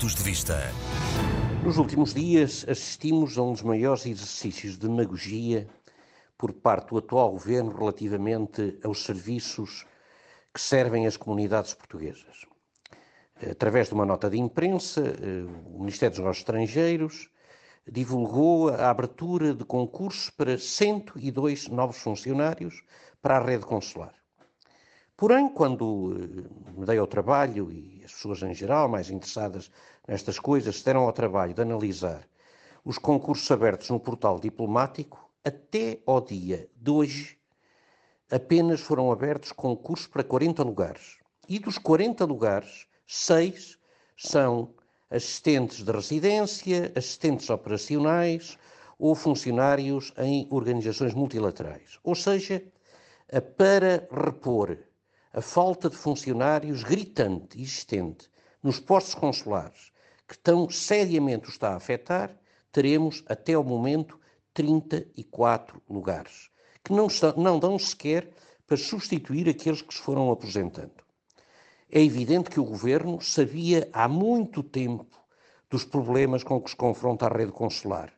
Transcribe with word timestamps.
Pontos 0.00 0.14
de 0.14 0.22
Vista. 0.22 0.56
Nos 1.62 1.76
últimos 1.76 2.14
dias, 2.14 2.64
assistimos 2.66 3.36
a 3.36 3.42
um 3.42 3.52
dos 3.52 3.60
maiores 3.60 4.06
exercícios 4.06 4.78
de 4.78 4.88
demagogia 4.88 5.68
por 6.38 6.54
parte 6.54 6.88
do 6.88 6.96
atual 6.96 7.32
governo 7.32 7.70
relativamente 7.70 8.78
aos 8.82 9.04
serviços 9.04 9.84
que 10.54 10.60
servem 10.60 11.06
as 11.06 11.18
comunidades 11.18 11.74
portuguesas. 11.74 12.46
Através 13.50 13.88
de 13.88 13.94
uma 13.94 14.06
nota 14.06 14.30
de 14.30 14.38
imprensa, 14.38 15.02
eh, 15.02 15.44
o 15.66 15.80
Ministério 15.80 16.12
dos 16.12 16.20
Negócios 16.20 16.40
Estrangeiros 16.40 17.28
divulgou 17.86 18.70
a 18.70 18.88
abertura 18.88 19.52
de 19.52 19.66
concursos 19.66 20.30
para 20.30 20.56
102 20.56 21.68
novos 21.68 21.98
funcionários 21.98 22.82
para 23.20 23.36
a 23.36 23.44
rede 23.44 23.66
consular. 23.66 24.19
Porém, 25.20 25.50
quando 25.50 26.16
eh, 26.16 26.78
me 26.78 26.86
dei 26.86 26.96
ao 26.96 27.06
trabalho, 27.06 27.70
e 27.70 28.00
as 28.02 28.10
pessoas 28.10 28.42
em 28.42 28.54
geral 28.54 28.88
mais 28.88 29.10
interessadas 29.10 29.70
nestas 30.08 30.38
coisas 30.38 30.78
se 30.78 30.84
deram 30.86 31.02
ao 31.02 31.12
trabalho 31.12 31.52
de 31.52 31.60
analisar 31.60 32.26
os 32.82 32.96
concursos 32.96 33.50
abertos 33.50 33.90
no 33.90 34.00
portal 34.00 34.40
diplomático, 34.40 35.30
até 35.44 36.00
ao 36.06 36.22
dia 36.22 36.70
de 36.74 36.90
hoje, 36.90 37.38
apenas 38.30 38.80
foram 38.80 39.12
abertos 39.12 39.52
concursos 39.52 40.06
para 40.06 40.24
40 40.24 40.62
lugares. 40.62 41.18
E 41.46 41.58
dos 41.58 41.76
40 41.76 42.24
lugares, 42.24 42.86
seis 43.06 43.78
são 44.16 44.72
assistentes 45.10 45.84
de 45.84 45.92
residência, 45.92 46.90
assistentes 46.96 47.50
operacionais 47.50 48.56
ou 48.98 49.14
funcionários 49.14 50.14
em 50.16 50.48
organizações 50.50 51.12
multilaterais. 51.12 51.98
Ou 52.02 52.14
seja, 52.14 52.64
para 53.58 54.08
repor 54.10 54.78
a 55.32 55.40
falta 55.40 55.88
de 55.88 55.96
funcionários 55.96 56.82
gritante 56.82 57.60
existente 57.60 58.28
nos 58.62 58.80
postos 58.80 59.14
consulares, 59.14 59.92
que 60.26 60.36
tão 60.36 60.68
seriamente 60.68 61.48
o 61.48 61.50
está 61.50 61.70
a 61.70 61.76
afetar, 61.76 62.36
teremos 62.72 63.22
até 63.28 63.54
ao 63.54 63.64
momento 63.64 64.18
34 64.52 65.80
lugares, 65.88 66.50
que 66.84 66.92
não, 66.92 67.06
estão, 67.06 67.34
não 67.36 67.58
dão 67.58 67.78
sequer 67.78 68.30
para 68.66 68.76
substituir 68.76 69.48
aqueles 69.48 69.82
que 69.82 69.94
se 69.94 70.00
foram 70.00 70.30
aposentando. 70.30 71.02
É 71.90 72.02
evidente 72.02 72.50
que 72.50 72.60
o 72.60 72.64
governo 72.64 73.20
sabia 73.20 73.88
há 73.92 74.06
muito 74.08 74.62
tempo 74.62 75.06
dos 75.68 75.84
problemas 75.84 76.42
com 76.42 76.60
que 76.60 76.70
se 76.70 76.76
confronta 76.76 77.26
a 77.26 77.28
rede 77.28 77.52
consular. 77.52 78.12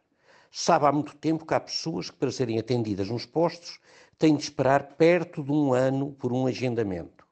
Sabe 0.51 0.87
há 0.87 0.93
muito 0.93 1.17
tempo 1.17 1.47
que 1.47 1.55
há 1.55 1.61
pessoas 1.61 2.11
que, 2.11 2.17
para 2.17 2.31
serem 2.31 2.59
atendidas 2.59 3.09
nos 3.09 3.25
postos, 3.25 3.79
têm 4.23 4.37
de 4.37 4.45
esperar 4.45 4.95
perto 4.97 5.43
de 5.43 5.51
um 5.51 5.73
ano 5.73 6.13
por 6.13 6.33
um 6.33 6.47
agendamento. 6.47 7.27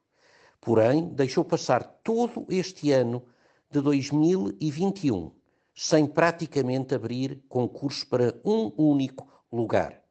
Porém, 0.60 1.08
deixou 1.14 1.44
passar 1.44 1.84
todo 2.02 2.44
este 2.48 2.90
ano 2.90 3.24
de 3.70 3.80
2021 3.80 5.32
sem 5.72 6.04
praticamente 6.04 6.94
abrir 6.94 7.42
concurso 7.48 8.06
para 8.08 8.34
um 8.44 8.72
único 8.76 9.28
lugar. 9.52 10.02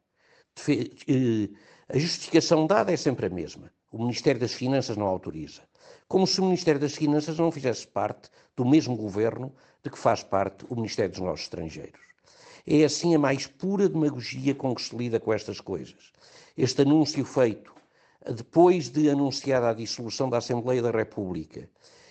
Eh, 0.70 1.50
a 1.88 1.98
justificação 1.98 2.66
dada 2.66 2.94
é 2.94 2.98
sempre 2.98 3.26
a 3.26 3.30
mesma. 3.30 3.72
O 3.92 3.98
Ministério 3.98 4.40
das 4.40 4.54
Finanças 4.54 4.96
não 4.96 5.06
autoriza 5.06 5.62
como 6.10 6.26
se 6.26 6.42
o 6.42 6.44
Ministério 6.44 6.82
das 6.82 6.96
Finanças 6.96 7.38
não 7.38 7.52
fizesse 7.52 7.88
parte 7.88 8.32
do 8.56 8.66
mesmo 8.66 8.98
governo 8.98 9.54
de 9.84 9.92
que 9.92 9.98
faz 9.98 10.24
parte 10.24 10.66
o 10.68 10.76
Ministério 10.76 11.12
dos 11.12 11.20
Negócios 11.20 11.46
Estrangeiros. 11.46 12.02
É 12.66 12.84
assim 12.84 13.16
a 13.16 13.20
mais 13.20 13.48
pura 13.48 13.90
demagogia 13.90 14.54
com 14.54 14.74
que 14.76 14.82
se 14.82 14.96
lida 14.96 15.20
com 15.20 15.34
estas 15.34 15.60
coisas. 15.60 16.12
Este 16.58 16.82
anúncio 16.82 17.24
feito 17.26 17.74
depois 18.36 18.90
de 18.90 19.10
anunciada 19.10 19.70
a 19.70 19.74
dissolução 19.74 20.30
da 20.30 20.38
Assembleia 20.38 20.82
da 20.82 20.92
República 20.92 21.70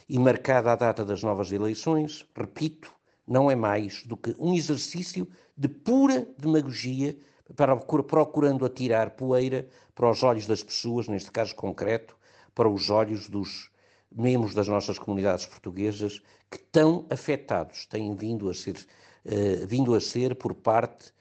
e 0.08 0.18
marcada 0.18 0.72
a 0.72 0.76
data 0.76 1.04
das 1.04 1.22
novas 1.22 1.52
eleições, 1.52 2.26
repito, 2.34 2.92
não 3.26 3.50
é 3.50 3.54
mais 3.54 4.02
do 4.04 4.16
que 4.16 4.34
um 4.38 4.54
exercício 4.54 5.28
de 5.56 5.68
pura 5.68 6.26
demagogia 6.38 7.16
para 7.54 7.76
procurando 7.76 8.64
atirar 8.64 9.10
poeira 9.10 9.68
para 9.94 10.10
os 10.10 10.22
olhos 10.22 10.46
das 10.46 10.62
pessoas, 10.62 11.08
neste 11.08 11.30
caso 11.30 11.54
concreto, 11.54 12.16
para 12.54 12.68
os 12.68 12.88
olhos 12.88 13.28
dos 13.28 13.70
membros 14.10 14.54
das 14.54 14.66
nossas 14.66 14.98
comunidades 14.98 15.44
portuguesas 15.44 16.22
que 16.50 16.58
tão 16.58 17.06
afetados 17.10 17.84
têm 17.86 18.14
vindo 18.16 18.48
a 18.48 18.54
ser, 18.54 18.86
uh, 19.24 19.66
vindo 19.66 19.94
a 19.94 20.00
ser 20.00 20.34
por 20.34 20.54
parte 20.54 21.12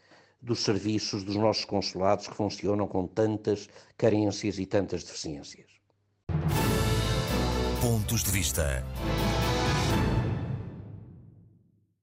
dos 0.42 0.60
serviços 0.60 1.24
dos 1.24 1.36
nossos 1.36 1.66
consulados 1.66 2.28
que 2.28 2.36
funcionam 2.36 2.88
com 2.88 3.08
tantas 3.08 3.68
carências 3.98 4.60
e 4.60 4.66
tantas 4.66 5.04
deficiências. 5.04 5.68
Pontos 7.82 8.24
de 8.24 8.32
vista. 8.32 8.84